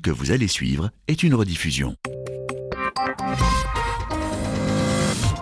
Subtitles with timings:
[0.00, 1.94] que vous allez suivre est une rediffusion.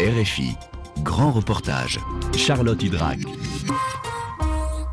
[0.00, 0.54] RFI,
[1.02, 1.98] grand reportage.
[2.36, 3.18] Charlotte Hydrac.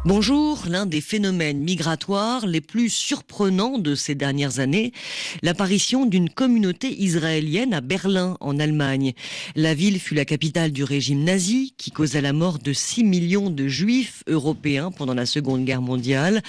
[0.06, 4.94] Bonjour, l'un des phénomènes migratoires les plus surprenants de ces dernières années,
[5.42, 9.14] l'apparition d'une communauté israélienne à Berlin, en Allemagne.
[9.56, 13.50] La ville fut la capitale du régime nazi qui causa la mort de 6 millions
[13.50, 16.44] de juifs européens pendant la Seconde Guerre mondiale.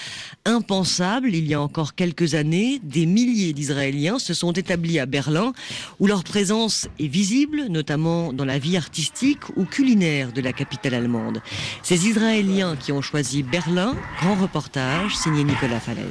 [0.45, 5.53] Impensable, il y a encore quelques années, des milliers d'Israéliens se sont établis à Berlin,
[5.99, 10.93] où leur présence est visible, notamment dans la vie artistique ou culinaire de la capitale
[10.93, 11.41] allemande.
[11.81, 16.07] Ces Israéliens qui ont choisi Berlin, grand reportage signé Nicolas Falaise.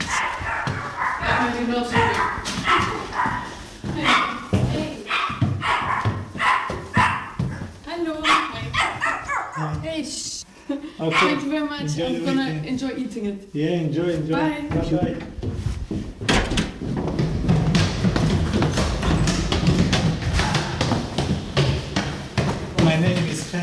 [7.86, 8.22] Hello.
[9.82, 10.44] Hey, shh.
[10.66, 11.80] Thank you very much.
[11.82, 12.66] Enjoy I'm gonna weekend.
[12.66, 13.48] enjoy eating it.
[13.52, 14.32] Yeah, enjoy, enjoy.
[14.32, 14.68] Bye.
[14.70, 14.84] bye.
[14.88, 15.16] Chen.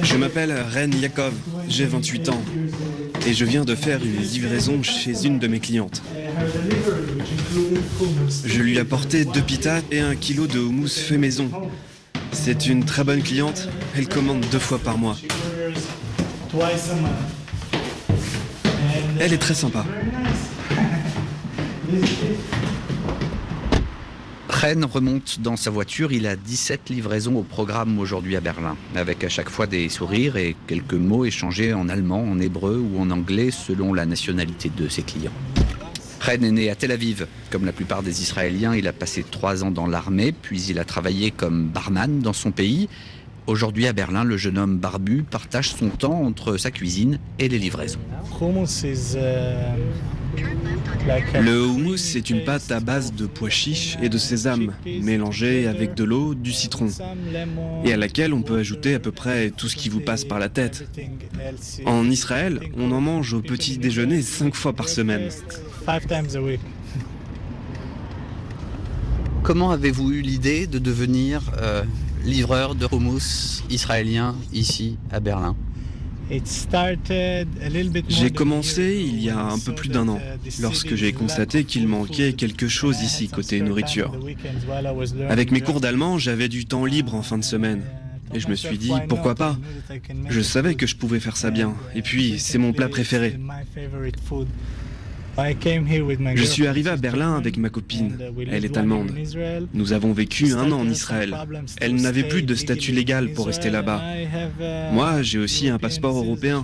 [0.03, 1.33] Je m'appelle Ren Yakov,
[1.67, 2.42] j'ai 28 ans
[3.26, 6.02] et je viens de faire une livraison chez une de mes clientes.
[8.46, 11.50] Je lui ai apporté deux pitas et un kilo de houmous fait maison.
[12.32, 15.18] C'est une très bonne cliente, elle commande deux fois par mois.
[19.20, 19.86] Elle est très sympa.
[24.64, 29.25] Rennes remonte dans sa voiture, il a 17 livraisons au programme aujourd'hui à Berlin, avec
[29.25, 33.11] à chaque fois des sourires et quelques mots échangés en allemand, en hébreu ou en
[33.11, 35.33] anglais selon la nationalité de ses clients.
[36.22, 37.28] Rennes est né à Tel Aviv.
[37.50, 40.86] Comme la plupart des Israéliens, il a passé trois ans dans l'armée, puis il a
[40.86, 42.88] travaillé comme barman dans son pays.
[43.48, 47.59] Aujourd'hui à Berlin, le jeune homme barbu partage son temps entre sa cuisine et les
[47.59, 48.00] livraisons.
[51.40, 55.95] Le houmous, c'est une pâte à base de pois chiches et de sésame, mélangée avec
[55.95, 56.88] de l'eau, du citron,
[57.84, 60.40] et à laquelle on peut ajouter à peu près tout ce qui vous passe par
[60.40, 60.88] la tête.
[61.86, 65.30] En Israël, on en mange au petit déjeuner cinq fois par semaine.
[69.42, 71.83] Comment avez-vous eu l'idée de devenir euh,
[72.23, 75.58] livreur de hummus israélien ici à Berlin?
[78.10, 81.88] J'ai commencé il y a un peu plus d'un an, uh, lorsque j'ai constaté qu'il
[81.88, 84.14] manquait quelque chose ici côté nourriture.
[85.30, 87.83] Avec mes cours d'allemand, j'avais du temps libre en fin de semaine.
[88.33, 89.58] Et je me suis dit, pourquoi pas?
[90.30, 91.76] Je savais que je pouvais faire ça bien.
[91.95, 93.38] Et puis, c'est mon plat préféré.
[95.36, 98.17] Je suis arrivé à Berlin avec ma copine.
[98.52, 99.11] Elle est allemande.
[99.73, 101.36] Nous avons vécu un an en Israël.
[101.82, 104.02] Elle n'avait plus de statut légal pour rester là-bas.
[104.92, 106.64] Moi, j'ai aussi un passeport européen.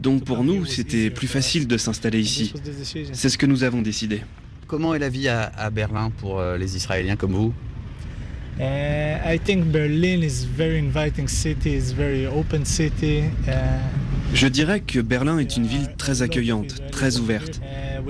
[0.00, 2.54] Donc pour nous, c'était plus facile de s'installer ici.
[3.12, 4.20] C'est ce que nous avons décidé.
[4.68, 7.54] Comment est la vie à, Berlin pour euh, les Israéliens comme vous?
[8.60, 8.64] Uh.
[8.64, 9.38] Uh,
[14.34, 17.60] Je dirais que Berlin est une ville très accueillante, très ouverte.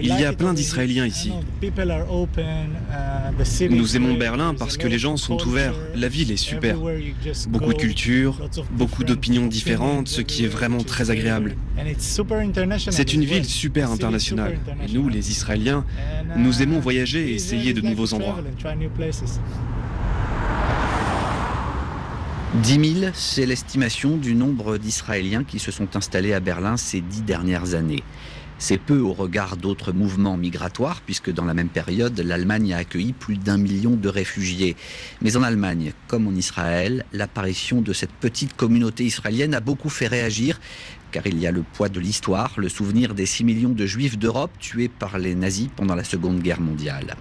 [0.01, 1.33] Il y a plein d'Israéliens ici.
[1.63, 1.69] Uh,
[3.71, 5.75] Nous aimons Berlin parce que les gens sont ouverts.
[5.95, 6.77] La ville est super.
[7.49, 8.41] Beaucoup de culture,
[8.73, 11.57] beaucoup d'opinions opinions, différentes, ce qui est vraiment très agréable.
[12.91, 14.59] C'est une ville super internationale.
[14.87, 15.85] Et nous, les Israéliens,
[16.37, 18.29] nous uh, aimons voyager et essayer de nouveaux endroits.
[18.35, 19.41] travel and try new places.
[22.63, 27.23] 10 000, c'est l'estimation du nombre d'Israéliens qui se sont installés à Berlin ces dix
[27.23, 28.03] dernières années.
[28.61, 33.13] C'est peu au regard d'autres mouvements migratoires, puisque dans la même période, l'Allemagne a accueilli
[33.13, 34.77] plus d'un million de réfugiés.
[35.23, 40.09] Mais en Allemagne, comme en Israël, l'apparition de cette petite communauté israélienne a beaucoup fait
[40.09, 40.59] réagir,
[41.13, 44.19] car il y a le poids de l'histoire, le souvenir des 6 millions de juifs
[44.19, 47.17] d'Europe tués par les nazis pendant la Seconde Guerre mondiale.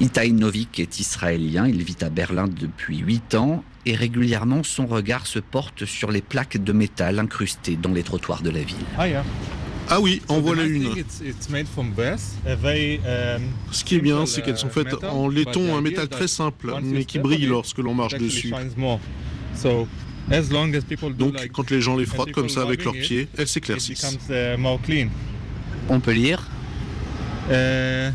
[0.00, 5.26] Itai Novik est israélien, il vit à Berlin depuis 8 ans et régulièrement son regard
[5.26, 8.76] se porte sur les plaques de métal incrustées dans les trottoirs de la ville.
[8.98, 9.06] Ah.
[9.94, 10.88] Ah oui, en voilà une.
[13.70, 16.72] Ce qui est bien, c'est qu'elles sont uh, faites en laiton, un métal très simple,
[16.82, 18.48] mais qui brille lorsque l'on marche dessus.
[18.48, 18.98] shines more.
[19.54, 19.86] So,
[20.30, 22.94] as long as people do Donc, quand les gens les frottent comme ça avec leurs
[22.94, 24.18] pieds, elles s'éclaircissent.
[24.30, 24.56] uh.
[25.90, 26.48] On peut lire?
[27.50, 28.12] Uh,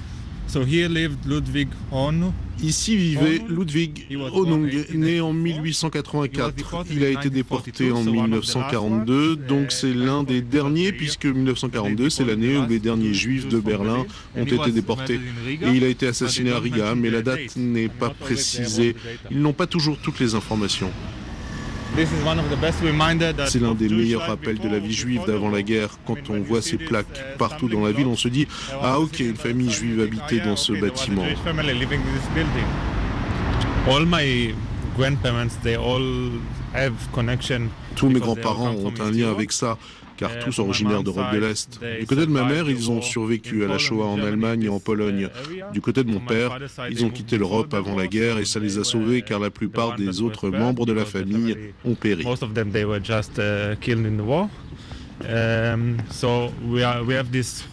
[0.48, 2.32] so here lived Ludwig Horn.
[2.62, 3.42] Ici vivait.
[3.48, 4.96] Ludwig Honung, 1894.
[4.98, 6.56] né en He was 1884.
[6.56, 9.48] deported Il a été déporté 1942, en so one of the last 1942, ones.
[9.48, 14.06] donc c'est l'un des derniers, puisque 1942, c'est l'année où les derniers juifs de Berlin
[14.36, 15.20] ont été déportés.
[15.48, 18.96] Et il a été assassiné à Riga, mais la date n'est pas précisée.
[19.30, 20.92] Ils n'ont pas toujours toutes les informations.
[23.48, 25.98] C'est l'un des meilleurs rappels de la vie juive d'avant la guerre.
[26.06, 28.48] Quand on voit ces plaques partout dans la ville, on se dit
[28.84, 31.24] Ah ok, une famille juive habitait dans ce bâtiment.
[37.96, 39.78] Tous mes grands-parents ont un lien avec ça
[40.18, 41.80] car tous originaires d'Europe de l'Est.
[42.00, 44.80] Du côté de ma mère, ils ont survécu à la Shoah en Allemagne et en
[44.80, 45.30] Pologne.
[45.74, 46.58] Du côté de mon père,
[46.90, 49.96] ils ont quitté l'Europe avant la guerre et ça les a sauvés car la plupart
[49.96, 51.56] des autres membres de la famille
[51.86, 52.26] ont péri.
[55.26, 55.98] Um,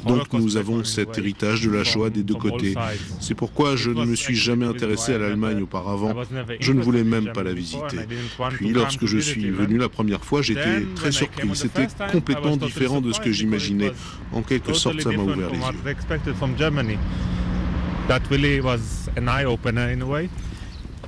[0.06, 2.74] Donc nous avons cet héritage de la Shoah des deux côtés.
[3.20, 6.14] C'est pourquoi je ne me suis jamais intéressé à l'Allemagne auparavant.
[6.60, 7.98] Je ne voulais même pas la visiter.
[8.56, 11.48] Puis lorsque je suis venu la première fois, j'étais très surpris.
[11.54, 13.92] C'était complètement différent de ce que j'imaginais.
[14.32, 15.64] En quelque sorte, ça m'a ouvert les yeux.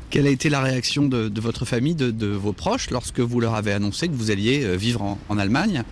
[0.08, 3.72] Quelle a été la réaction de, votre famille, de, vos proches, lorsque vous leur avez
[3.72, 5.82] annoncé que vous alliez euh, vivre en Allemagne?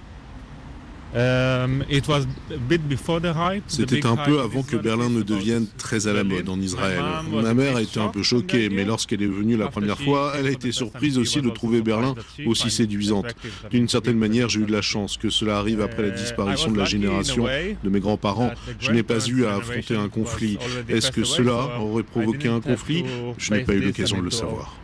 [3.68, 7.02] C'était un peu avant que Berlin ne devienne très à la mode en Israël.
[7.32, 10.46] Ma mère a été un peu choquée, mais lorsqu'elle est venue la première fois, elle
[10.46, 12.14] a été surprise aussi de trouver Berlin
[12.46, 13.26] aussi séduisante.
[13.70, 16.70] D'une certaine manière, j'ai eu de la chance que cela arrive après la uh, disparition
[16.70, 18.50] de la génération de mes grands-parents.
[18.80, 20.58] Je n'ai pas eu à affronter un conflit.
[20.88, 23.04] Est-ce que cela aurait provoqué un conflit?
[23.38, 24.76] Je n'ai pas eu l'occasion de le savoir.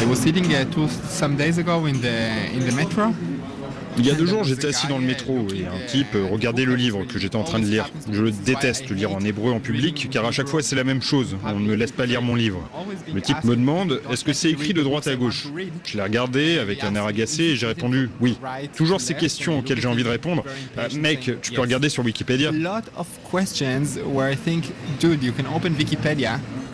[0.00, 3.12] I was sitting two, some days ago in the in the metro
[3.98, 6.76] Il y a deux jours, j'étais assis dans le métro et un type regardait le
[6.76, 7.90] livre que j'étais en train de lire.
[8.12, 11.36] Je déteste lire en hébreu en public car à chaque fois c'est la même chose.
[11.44, 12.60] On ne me laisse pas lire mon livre.
[13.12, 15.48] Le type me demande est-ce que c'est écrit de droite à gauche?
[15.84, 18.38] Je l'ai regardé avec un air agacé et j'ai répondu oui.
[18.76, 20.44] Toujours ces questions auxquelles j'ai envie de répondre.
[20.78, 22.52] Euh, mec, tu peux regarder sur Wikipédia.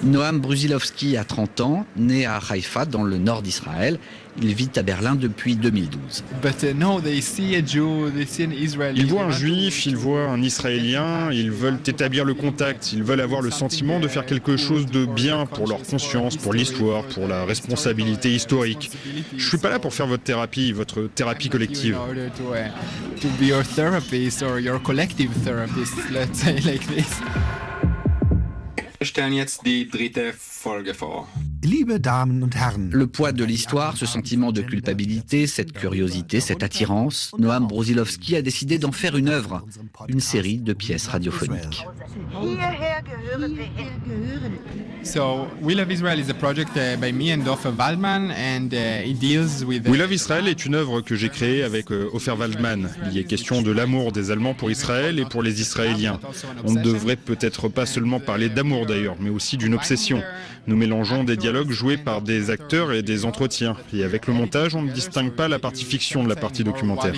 [0.04, 3.98] Noam Brusilowski a 30 ans, né à Haïfa dans le nord d'Israël.
[4.42, 6.24] Il vit à Berlin depuis 2012.
[6.42, 6.48] Uh,
[8.96, 13.20] ils voient un juif, ils voient un israélien, ils veulent établir le contact, ils veulent
[13.20, 17.28] avoir le sentiment de faire quelque chose de bien pour leur conscience, pour l'histoire, pour
[17.28, 18.90] la responsabilité historique.
[19.36, 21.96] Je suis pas là pour faire votre thérapie, votre thérapie collective.
[32.90, 38.42] Le poids de l'histoire, ce sentiment de culpabilité, cette curiosité, cette attirance, Noam Brosilowski a
[38.42, 39.64] décidé d'en faire une œuvre,
[40.08, 41.86] une série de pièces radiophoniques.
[45.04, 45.76] We
[49.98, 52.88] Love Israel est une œuvre que j'ai créée avec uh, Ofer Waldman.
[53.06, 56.18] Il y est question de l'amour des Allemands pour Israël et pour les Israéliens.
[56.64, 60.22] On ne devrait peut-être pas seulement parler d'amour d'ailleurs, mais aussi d'une obsession.
[60.66, 63.76] Nous mélangeons des dialogues joués par des acteurs et des entretiens.
[63.92, 67.12] Et avec le montage, on ne distingue pas la partie fiction de la partie documentaire.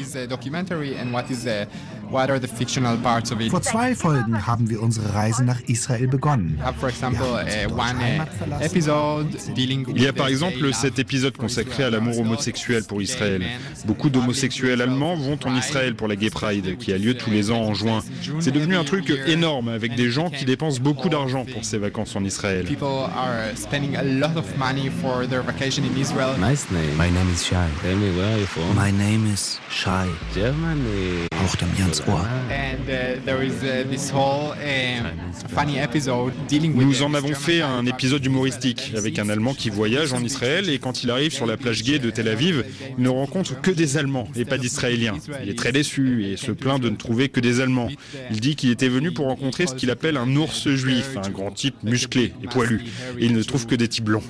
[3.50, 6.58] Vor zwei Folgen haben wir unsere Reise nach Israel begonnen.
[9.94, 13.42] Il y a par exemple cet épisode consacré à l'amour homosexuel pour Israël.
[13.86, 17.50] Beaucoup d'homosexuels allemands vont en Israël pour la Gay Pride, qui a lieu tous les
[17.50, 18.02] ans en juin.
[18.40, 22.16] C'est devenu un truc énorme, avec des gens qui dépensent beaucoup d'argent pour ces vacances
[22.16, 22.66] en Israël.
[26.38, 26.96] Nice name.
[26.98, 27.56] My name is Shai.
[27.82, 28.74] Tell me where are you from?
[28.74, 30.06] My name is Shai.
[30.34, 31.26] Germany.
[31.44, 31.68] Auch dem
[32.08, 32.26] Ohr.
[32.86, 37.34] And uh, there is uh, this whole uh, funny episode dealing with Nous en avons
[37.34, 41.32] fait un épisode humoristique avec un Allemand qui voyage en Israël et quand il arrive
[41.32, 42.64] sur la plage gay de Tel Aviv,
[42.96, 45.16] il ne rencontre que des Allemands et pas d'Israéliens.
[45.42, 47.88] Il est très déçu et se plaint de ne trouver que des Allemands.
[48.30, 51.50] Il dit qu'il était venu pour rencontrer ce qu'il appelle un ours juif, un grand
[51.50, 52.84] type musclé et poilu.
[53.18, 54.22] Et il ne trouve que des types blonds.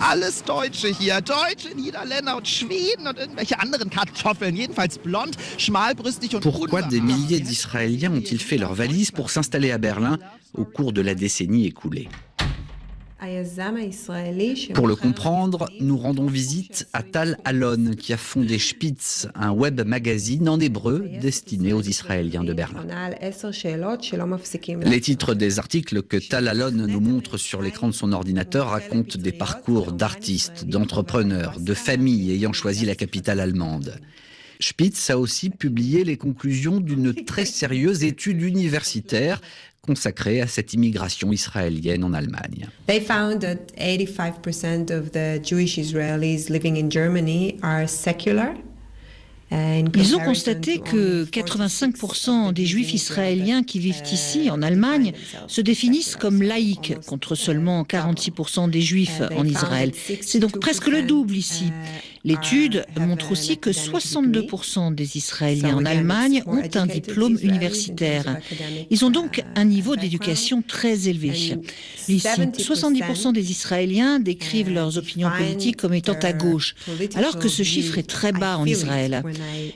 [0.00, 6.82] Alles Deutsche hier, Deutsche, Niederländer und Schweden und irgendwelche anderen Kartoffeln, jedenfalls blond, schmalbrüstig Pourquoi
[6.82, 10.18] des milliers d'Israéliens ont-ils fait leurs valises pour s'installer à Berlin
[10.54, 12.08] au cours de la décennie écoulée?
[14.74, 19.82] Pour le comprendre, nous rendons visite à Tal Alon, qui a fondé Spitz, un web
[19.82, 22.86] magazine en hébreu destiné aux Israéliens de Berlin.
[24.82, 29.18] Les titres des articles que Tal Alon nous montre sur l'écran de son ordinateur racontent
[29.18, 34.00] des parcours d'artistes, d'entrepreneurs, de familles ayant choisi la capitale allemande.
[34.60, 39.40] Spitz a aussi publié les conclusions d'une très sérieuse étude universitaire
[39.82, 42.68] consacrée à cette immigration israélienne en Allemagne.
[42.86, 48.54] They found that 85% of the Jewish Israelis living in Germany are secular
[49.52, 55.12] Ils ont constaté que 85% des juifs israéliens qui vivent ici, en Allemagne,
[55.48, 59.92] se définissent comme laïcs, contre seulement 46% des juifs en Israël.
[60.20, 61.72] C'est donc presque le double ici.
[62.22, 68.38] L'étude montre aussi que 62% des Israéliens en Allemagne ont un diplôme universitaire.
[68.90, 71.58] Ils ont donc un niveau d'éducation très élevé.
[72.08, 76.74] Ici, 70% des Israéliens décrivent leurs opinions politiques comme étant à gauche,
[77.14, 79.22] alors que ce chiffre est très bas en Israël.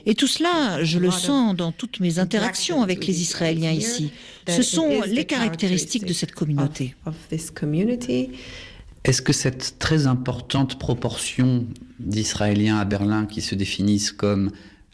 [0.05, 4.11] Et tout cela, je le sens dans toutes mes interactions avec les Israéliens ici.
[4.47, 6.95] Ce sont les caractéristiques de cette communauté.
[9.05, 11.67] Est-ce que cette très importante proportion
[11.99, 14.49] d'Israéliens à Berlin qui se définissent comme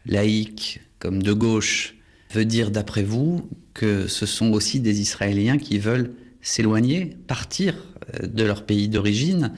[0.06, 1.96] laïcs, comme de gauche,
[2.34, 7.74] veut dire d'après vous que ce sont aussi des Israéliens qui veulent s'éloigner, partir
[8.16, 9.54] euh, de leur pays d'origine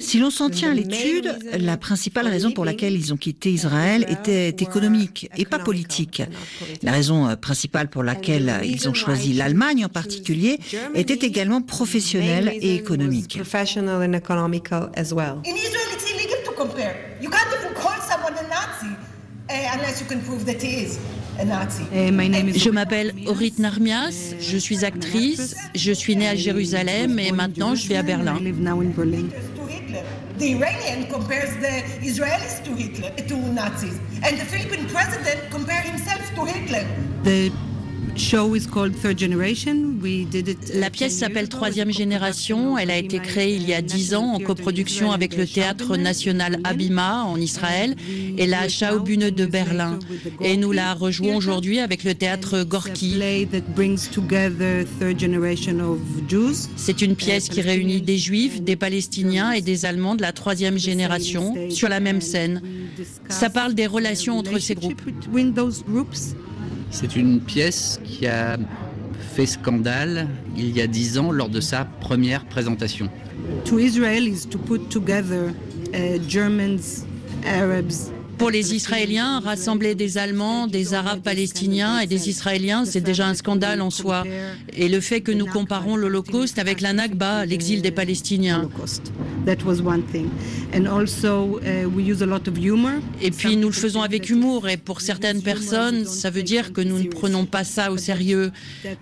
[0.00, 4.06] si l'on s'en tient à l'étude, la principale raison pour laquelle ils ont quitté Israël
[4.08, 6.22] était économique et pas politique.
[6.82, 10.58] La raison euh, principale pour laquelle ils ont choisi l'Allemagne en particulier
[10.94, 13.38] était également professionnelle et économique.
[21.42, 27.88] Je m'appelle Orit Narmias, je suis actrice, je suis née à Jérusalem et maintenant je
[27.88, 28.38] vis à Berlin.
[30.38, 36.34] The Iranian compares the Israelis to Hitler, to Nazis, and the Philippine president compares himself
[36.34, 36.86] to Hitler.
[38.20, 39.16] The
[40.74, 42.76] la pièce s'appelle Troisième Génération.
[42.76, 46.60] Elle a été créée il y a dix ans en coproduction avec le Théâtre National
[46.62, 47.96] Abima en Israël
[48.36, 49.98] et la Schaubühne de Berlin.
[50.42, 53.18] Et nous la rejouons aujourd'hui avec le Théâtre Gorky.
[56.76, 60.78] C'est une pièce qui réunit des Juifs, des Palestiniens et des Allemands de la troisième
[60.78, 62.60] génération sur la même scène.
[63.30, 65.00] Ça parle des relations entre ces groupes.
[66.90, 68.58] C'est une pièce qui a
[69.34, 73.08] fait scandale il y a dix ans lors de sa première présentation.
[73.66, 75.52] To Israel is to put together
[75.94, 77.06] uh, Germans,
[77.46, 83.26] Arabs, pour les Israéliens, rassembler des Allemands, des Arabes palestiniens et des Israéliens, c'est déjà
[83.26, 84.24] un scandale en soi.
[84.74, 88.66] Et le fait que nous comparons l'Holocauste avec la Nakba, l'exil des Palestiniens.
[93.20, 96.80] Et puis nous le faisons avec humour et pour certaines personnes, ça veut dire que
[96.80, 98.52] nous ne prenons pas ça au sérieux.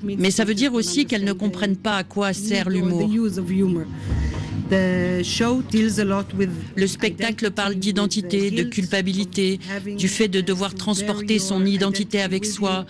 [0.02, 3.08] Mais ça veut dire aussi qu'elles ne comprennent pas à quoi sert l'humour.
[4.70, 5.22] Le
[6.86, 9.60] spectacle parle d'identité, de culpabilité,
[9.96, 12.84] du fait de devoir transporter son identité avec soi,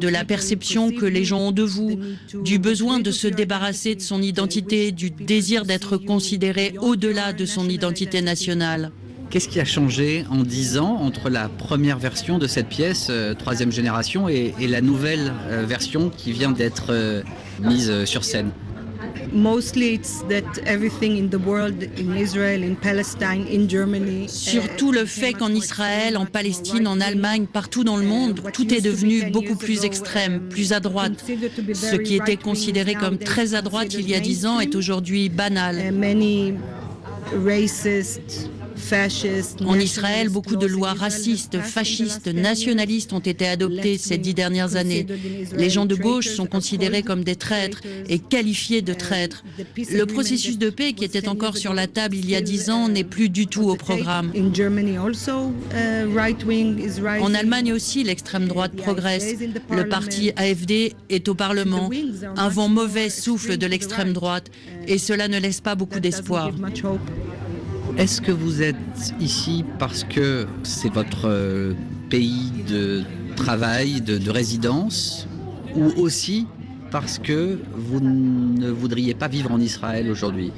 [0.00, 1.98] de la perception que les gens ont de vous,
[2.42, 7.68] du besoin de se débarrasser de son identité, du désir d'être considéré au-delà de son
[7.68, 8.92] identité nationale.
[9.30, 13.34] Qu'est-ce qui a changé en dix ans entre la première version de cette pièce, euh,
[13.34, 17.22] troisième génération, et, la nouvelle euh, version qui vient d'être euh,
[17.60, 18.52] mise sur scène?
[24.28, 28.80] Surtout le fait qu'en Israël, en Palestine, en Allemagne, partout dans le monde, tout est
[28.80, 31.24] devenu beaucoup plus extrême, plus à droite.
[31.74, 35.28] Ce qui était considéré comme très à droite il y a dix ans est aujourd'hui
[35.28, 35.92] banal.
[39.66, 45.06] En Israël, beaucoup de lois racistes, fascistes, nationalistes ont été adoptées ces dix dernières années.
[45.56, 49.44] Les gens de gauche sont considérés comme des traîtres et qualifiés de traîtres.
[49.76, 52.88] Le processus de paix qui était encore sur la table il y a dix ans
[52.88, 54.32] n'est plus du tout au programme.
[57.20, 59.34] En Allemagne aussi, l'extrême droite progresse.
[59.70, 61.90] Le parti AFD est au Parlement.
[62.36, 64.50] Un vent mauvais souffle de l'extrême droite
[64.86, 66.50] et cela ne laisse pas beaucoup d'espoir.
[67.96, 71.74] Est-ce que vous êtes ici parce que c'est votre euh,
[72.10, 73.04] pays de
[73.36, 75.28] travail, de, résidence,
[75.76, 76.48] ou aussi
[76.90, 80.50] parce que vous ne voudriez pas vivre en Israël aujourd'hui?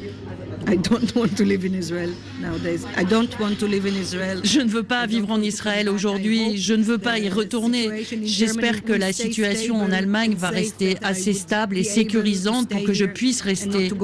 [4.45, 6.57] Je ne veux pas vivre en Israël aujourd'hui.
[6.57, 8.05] Je ne veux pas y retourner.
[8.25, 13.05] J'espère que la situation en Allemagne va rester assez stable et sécurisante pour que je
[13.05, 13.89] puisse rester.
[13.89, 13.95] De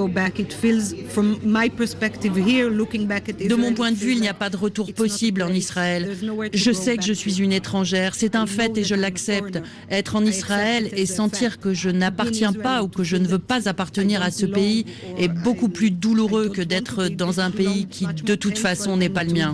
[3.54, 6.16] mon point de vue, il n'y a pas de retour possible en Israël.
[6.54, 8.14] Je sais que je suis une étrangère.
[8.14, 9.61] C'est un fait et je l'accepte.
[9.90, 13.69] Être en Israël et sentir que je n'appartiens pas ou que je ne veux pas
[13.69, 14.87] appartenir à ce pays
[15.19, 19.25] est beaucoup plus douloureux que d'être dans un pays qui de toute façon n'est pas
[19.25, 19.52] le mien.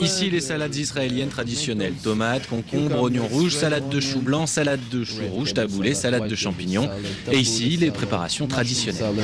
[0.00, 5.04] Ici, les salades israéliennes traditionnelles tomates, concombres, oignons rouges, salade de chou blanc, salade de
[5.04, 6.90] chou rouge, taboulé, salade de champignons.
[7.30, 9.14] Et ici, les préparations traditionnelles.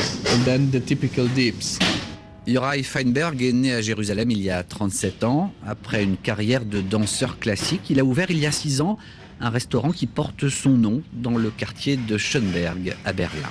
[2.47, 5.53] Yorai Feinberg est né à Jérusalem il y a 37 ans.
[5.67, 8.99] Après une carrière de danseur classique, il a ouvert il y a 6 ans
[9.41, 13.49] un restaurant qui porte son nom dans le quartier de Schönberg à Berlin.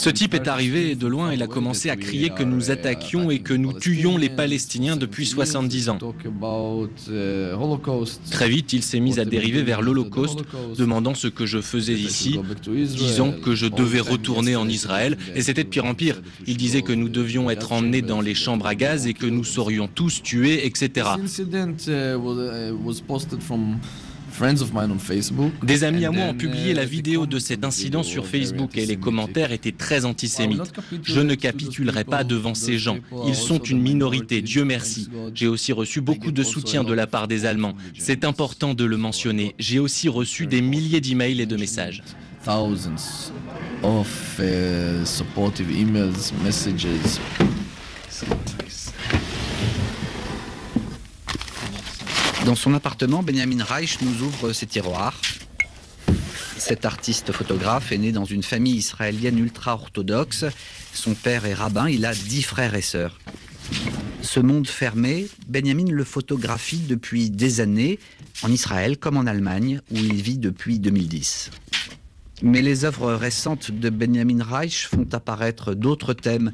[0.00, 3.40] Ce type est arrivé de loin, il a commencé à crier que nous attaquions et
[3.40, 5.98] que nous tuions les Palestiniens depuis 70 ans.
[8.30, 10.38] Très vite, il s'est mis à dériver vers l'Holocauste,
[10.78, 15.64] demandant ce que je faisais ici, disant que je devais retourner en Israël, et c'était
[15.64, 16.22] de pire en pire.
[16.46, 19.44] Il disait que nous devions être emmenés dans les chambres à gaz et que nous
[19.44, 21.10] serions tous tués, etc.
[25.62, 28.86] Des amis à moi ont publié la uh, vidéo de cet incident sur Facebook et
[28.86, 30.72] les commentaires étaient très antisémites.
[31.02, 32.98] Je ne capitulerai pas devant ces gens.
[33.26, 35.08] Ils sont une minorité, Dieu merci.
[35.34, 37.74] J'ai aussi reçu beaucoup de soutien de la part des Allemands.
[37.98, 39.54] C'est important de le mentionner.
[39.58, 42.02] J'ai aussi reçu des milliers d'emails et de messages.
[52.50, 55.20] Dans son appartement, Benjamin Reich nous ouvre ses tiroirs.
[56.56, 60.46] Cet artiste photographe est né dans une famille israélienne ultra-orthodoxe.
[60.92, 63.20] Son père est rabbin, il a dix frères et sœurs.
[64.22, 68.00] Ce monde fermé, Benjamin le photographie depuis des années,
[68.42, 71.52] en Israël comme en Allemagne, où il vit depuis 2010.
[72.42, 76.50] Mais les œuvres récentes de Benjamin Reich font apparaître d'autres thèmes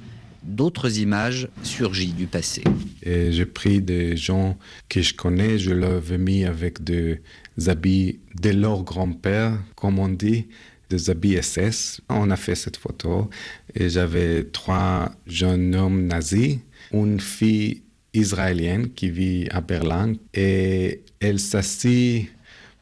[0.47, 2.63] d'autres images surgies du passé.
[3.05, 4.57] J'ai pris des gens
[4.89, 7.21] que je connais, je ai mis avec des
[7.67, 10.47] habits de leur grand-père, comme on dit,
[10.91, 12.01] des habits SS.
[12.09, 13.29] On a fait cette photo
[13.75, 16.59] et j'avais trois jeunes hommes nazis,
[16.93, 17.83] une fille
[18.15, 22.31] israélienne qui vit à Berlin et elle s'assit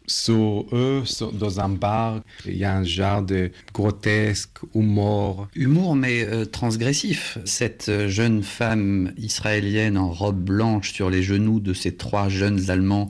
[0.07, 5.49] sur eux, dans un bar, il y a un genre de grotesque, humour.
[5.55, 7.39] Humour, mais euh, transgressif.
[7.45, 12.71] Cette euh, jeune femme israélienne en robe blanche sur les genoux de ces trois jeunes
[12.71, 13.09] Allemands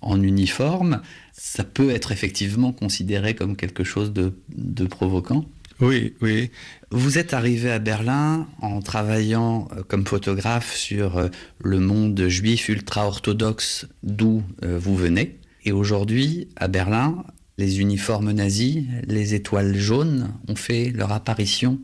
[0.00, 5.44] en uniforme, ça peut être effectivement considéré comme quelque chose de, de provoquant
[5.82, 6.50] oui, oui.
[6.90, 11.30] Vous êtes arrivé à Berlin en travaillant euh, comme photographe sur
[11.64, 15.40] le monde juif ultra-orthodoxe d'où vous venez.
[15.70, 17.24] Et aujourd'hui, à Berlin,
[17.56, 21.80] les uniformes nazis, les étoiles jaunes ont fait leur apparition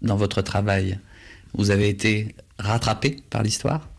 [0.00, 0.98] dans votre travail.
[1.52, 3.90] Vous avez été rattrapé par l'histoire?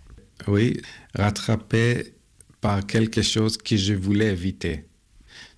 [0.47, 0.81] Oui,
[1.13, 2.15] rattrapé
[2.61, 4.85] par quelque chose que je voulais éviter.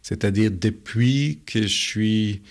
[0.01, 2.41] C'est-à-dire depuis que je suis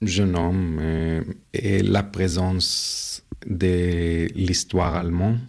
[0.00, 1.22] jeune homme euh,
[1.52, 5.40] et la présence de l'histoire allemande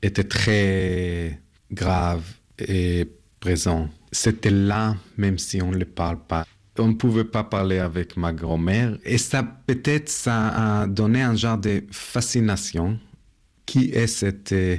[0.00, 1.38] était très
[1.70, 2.22] grave
[2.58, 3.06] et
[3.40, 6.46] présente c'était là, même si on ne le parle pas.
[6.78, 8.96] On ne pouvait pas parler avec ma grand-mère.
[9.04, 12.98] Et ça, peut-être, ça a donné un genre de fascination.
[13.66, 14.78] Qui est cet euh,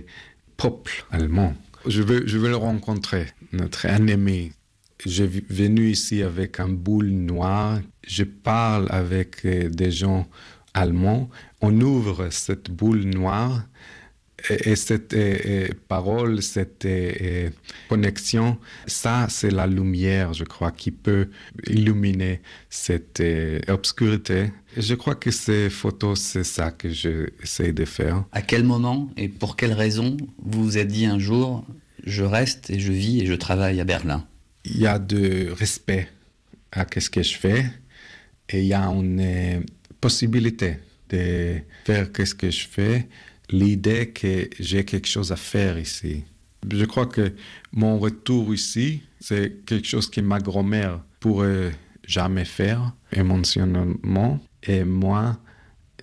[0.58, 1.56] peuple allemand?
[1.86, 4.52] Je veux, je veux le rencontrer, notre ennemi.
[5.06, 7.80] Je suis venu ici avec un boule noir.
[8.06, 10.28] Je parle avec euh, des gens
[10.74, 11.30] allemands.
[11.62, 13.64] On ouvre cette boule noire
[14.50, 15.16] et, cette
[15.88, 16.88] parole, cette
[17.90, 21.30] connexion, ça, c'est la lumière, je crois, qui peut
[21.68, 23.22] illuminer cette
[23.68, 24.52] obscurité.
[24.78, 28.24] Je crois que ces photos, c'est ça que j'essaie de faire.
[28.32, 31.66] À quel moment et pour quelle raison vous vous êtes dit un jour,
[32.06, 34.26] je reste et je vis et je travaille à Berlin?
[34.66, 36.08] Il y a de respect
[36.72, 37.66] à ce que je fais
[38.50, 39.64] et il y a une
[40.00, 40.78] possibilité
[41.10, 43.08] de faire ce que je fais
[43.52, 46.24] l'idée que j'ai quelque chose à faire ici.
[46.70, 47.34] Je crois que
[47.72, 51.72] mon retour ici, c'est quelque chose que ma grand-mère pourrait
[52.08, 54.40] jamais faire émotionnellement.
[54.64, 55.38] Et moi,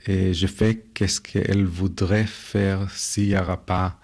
[0.07, 4.01] et je fais qu'est-ce qu'elle voudrait faire s'il n'y aura pas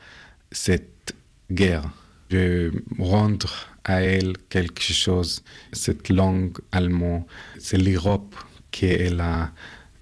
[0.52, 1.14] cette
[1.50, 1.90] guerre.
[2.30, 3.52] Je rendre
[3.84, 7.24] à elle quelque chose, cette langue allemande,
[7.58, 8.34] c'est l'Europe
[8.70, 9.52] qu'elle a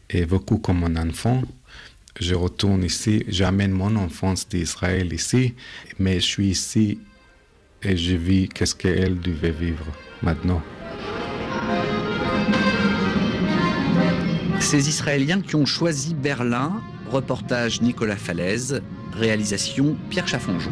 [0.09, 1.43] évoquée comme un enfant
[2.21, 5.55] je retourne ici, j'amène mon enfance d'Israël ici,
[5.99, 6.99] mais je suis ici
[7.83, 9.87] et je vis qu'est-ce qu'elle devait vivre
[10.23, 10.63] maintenant.
[14.61, 20.71] Ces Israéliens qui ont choisi Berlin, reportage Nicolas Falaise, réalisation Pierre Chaffonjon.